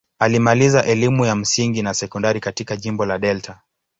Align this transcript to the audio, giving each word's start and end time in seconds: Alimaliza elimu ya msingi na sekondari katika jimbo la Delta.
Alimaliza 0.19 0.83
elimu 0.85 1.25
ya 1.25 1.35
msingi 1.35 1.81
na 1.81 1.93
sekondari 1.93 2.39
katika 2.39 2.77
jimbo 2.77 3.05
la 3.05 3.19
Delta. 3.19 3.61